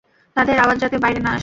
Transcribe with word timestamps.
তাদের 0.35 0.57
আওয়াজ 0.59 0.77
যাতে 0.79 0.97
বাইরে 0.97 1.19
না 1.19 1.29
আসে। 1.29 1.39